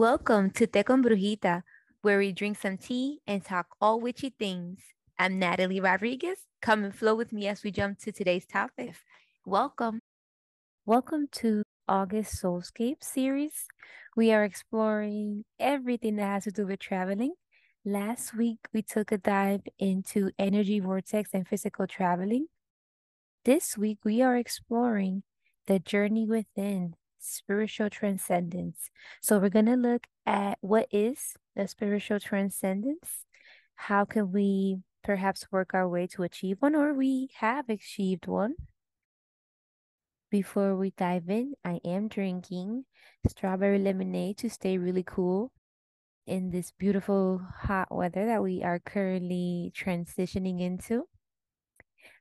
[0.00, 1.62] Welcome to Te con Brujita,
[2.00, 4.78] where we drink some tea and talk all witchy things.
[5.18, 6.38] I'm Natalie Rodriguez.
[6.62, 8.94] Come and flow with me as we jump to today's topic.
[9.44, 10.00] Welcome.
[10.86, 13.66] Welcome to August Soulscape series.
[14.16, 17.34] We are exploring everything that has to do with traveling.
[17.84, 22.46] Last week, we took a dive into energy vortex and physical traveling.
[23.44, 25.24] This week, we are exploring
[25.66, 28.90] the journey within spiritual transcendence.
[29.20, 33.24] So we're going to look at what is the spiritual transcendence?
[33.76, 38.54] How can we perhaps work our way to achieve one or we have achieved one?
[40.30, 42.84] Before we dive in, I am drinking
[43.26, 45.50] strawberry lemonade to stay really cool
[46.26, 51.08] in this beautiful hot weather that we are currently transitioning into.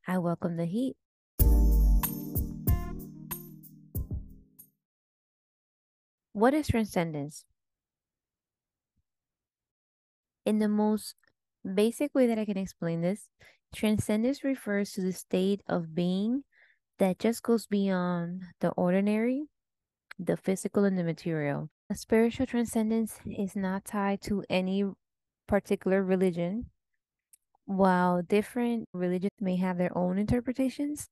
[0.08, 0.96] I welcome the heat.
[6.40, 7.44] What is transcendence?
[10.46, 11.16] In the most
[11.66, 13.28] basic way that I can explain this,
[13.76, 16.46] transcendence refers to the state of being
[16.98, 19.48] that just goes beyond the ordinary,
[20.18, 21.72] the physical, and the material.
[21.90, 24.86] A spiritual transcendence is not tied to any
[25.46, 26.68] particular religion.
[27.66, 31.10] While different religions may have their own interpretations,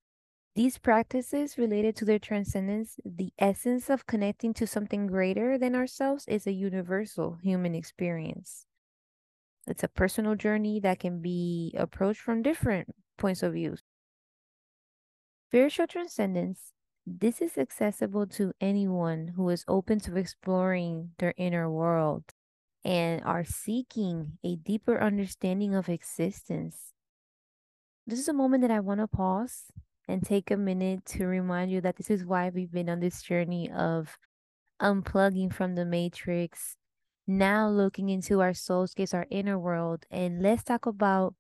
[0.58, 6.26] these practices related to their transcendence, the essence of connecting to something greater than ourselves,
[6.28, 8.66] is a universal human experience.
[9.68, 12.88] It's a personal journey that can be approached from different
[13.20, 13.76] points of view.
[15.50, 16.74] Spiritual transcendence,
[17.06, 22.24] this is accessible to anyone who is open to exploring their inner world
[22.84, 26.94] and are seeking a deeper understanding of existence.
[28.08, 29.72] This is a moment that I want to pause
[30.08, 33.22] and take a minute to remind you that this is why we've been on this
[33.22, 34.18] journey of
[34.82, 36.78] unplugging from the matrix,
[37.28, 40.06] now looking into our soulscapes, our inner world.
[40.10, 41.36] And let's talk about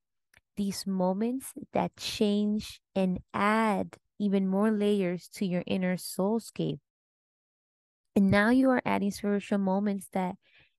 [0.57, 6.79] these moments that change and add even more layers to your inner soulscape.
[8.15, 10.35] And now you are adding spiritual moments that,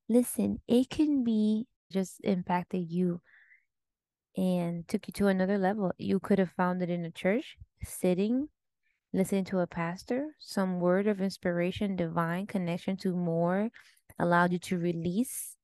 [0.09, 3.21] listen, it can be just impacted you
[4.37, 5.93] and took you to another level.
[5.98, 8.49] You could have found it in a church, sitting,
[9.12, 13.71] listening to a pastor, some word of inspiration, divine connection to more
[14.19, 15.56] allowed you to release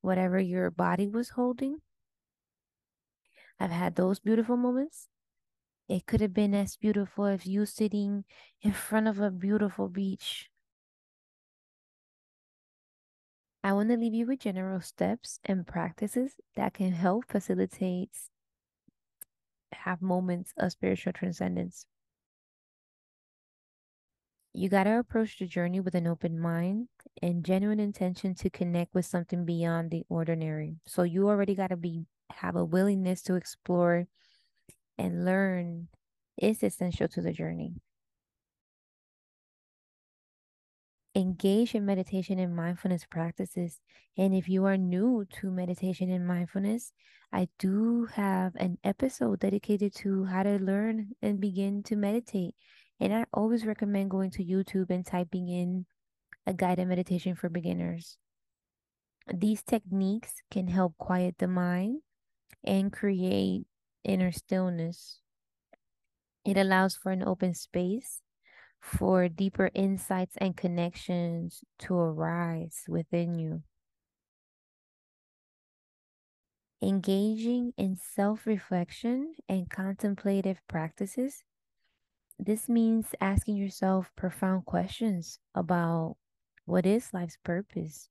[0.00, 1.78] whatever your body was holding.
[3.58, 5.08] I've had those beautiful moments.
[5.88, 8.24] It could have been as beautiful as you sitting
[8.62, 10.48] in front of a beautiful beach.
[13.62, 18.16] I want to leave you with general steps and practices that can help facilitate
[19.84, 21.86] have moments of spiritual transcendence.
[24.52, 26.88] You got to approach the journey with an open mind
[27.22, 30.76] and genuine intention to connect with something beyond the ordinary.
[30.86, 34.06] So you already got to be have a willingness to explore
[34.98, 35.88] and learn
[36.36, 37.74] is essential to the journey.
[41.14, 43.80] Engage in meditation and mindfulness practices.
[44.16, 46.92] And if you are new to meditation and mindfulness,
[47.32, 52.54] I do have an episode dedicated to how to learn and begin to meditate.
[52.98, 55.86] And I always recommend going to YouTube and typing in
[56.46, 58.18] a guided meditation for beginners.
[59.32, 62.02] These techniques can help quiet the mind
[62.64, 63.66] and create
[64.04, 65.20] inner stillness.
[66.44, 68.22] It allows for an open space
[68.80, 73.62] for deeper insights and connections to arise within you.
[76.82, 81.44] Engaging in self reflection and contemplative practices.
[82.38, 86.16] This means asking yourself profound questions about
[86.64, 88.08] what is life's purpose,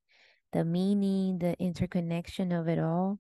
[0.52, 3.20] the meaning, the interconnection of it all,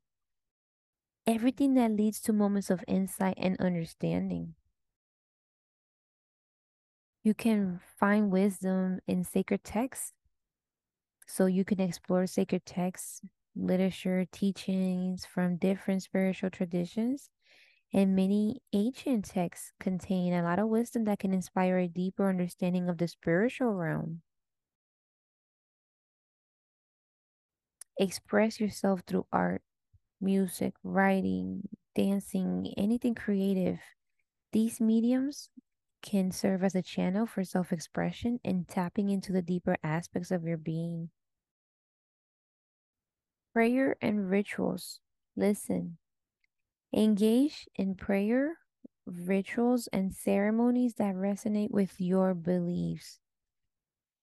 [1.25, 4.53] everything that leads to moments of insight and understanding.
[7.29, 10.13] You can find wisdom in sacred texts.
[11.27, 13.21] So you can explore sacred texts,
[13.55, 17.29] literature, teachings from different spiritual traditions.
[17.93, 22.89] And many ancient texts contain a lot of wisdom that can inspire a deeper understanding
[22.89, 24.23] of the spiritual realm.
[27.99, 29.61] Express yourself through art,
[30.19, 33.77] music, writing, dancing, anything creative.
[34.51, 35.51] These mediums
[36.01, 40.43] can serve as a channel for self expression and tapping into the deeper aspects of
[40.43, 41.09] your being.
[43.53, 44.99] Prayer and rituals.
[45.35, 45.97] Listen.
[46.93, 48.57] Engage in prayer,
[49.05, 53.19] rituals, and ceremonies that resonate with your beliefs.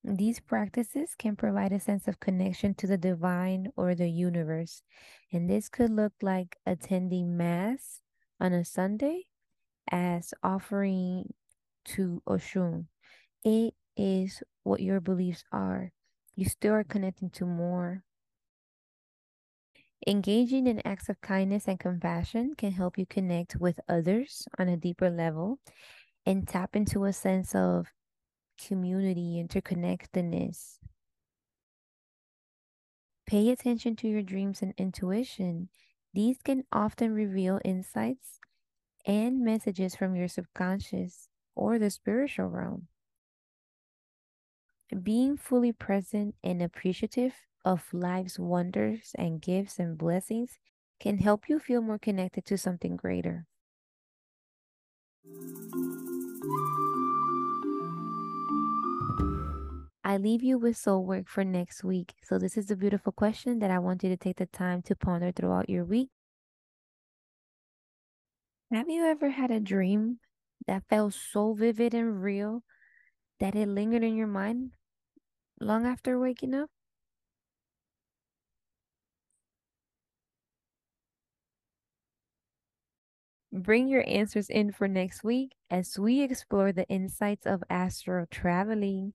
[0.03, 4.83] These practices can provide a sense of connection to the divine or the universe.
[5.33, 8.03] And this could look like attending Mass
[8.41, 9.25] on a Sunday
[9.91, 11.33] as offering
[11.95, 12.87] to Oshun.
[13.45, 15.93] It is what your beliefs are.
[16.35, 18.03] You still are connecting to more.
[20.07, 24.77] Engaging in acts of kindness and compassion can help you connect with others on a
[24.77, 25.59] deeper level
[26.27, 27.87] and tap into a sense of
[28.59, 30.79] community, interconnectedness.
[33.27, 35.69] Pay attention to your dreams and intuition.
[36.15, 38.39] These can often reveal insights
[39.05, 42.87] and messages from your subconscious or the spiritual realm.
[45.03, 50.59] Being fully present and appreciative of life's wonders and gifts and blessings
[51.01, 53.47] can help you feel more connected to something greater.
[60.05, 62.15] I leave you with soul work for next week.
[62.23, 64.95] So, this is a beautiful question that I want you to take the time to
[64.95, 66.11] ponder throughout your week.
[68.73, 70.21] Have you ever had a dream
[70.67, 72.63] that felt so vivid and real
[73.41, 74.73] that it lingered in your mind
[75.61, 76.71] long after waking up?
[83.53, 89.15] Bring your answers in for next week as we explore the insights of astral traveling.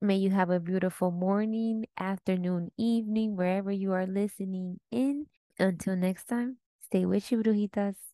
[0.00, 5.28] May you have a beautiful morning, afternoon, evening, wherever you are listening in.
[5.58, 8.13] Until next time, stay with you, brujitas.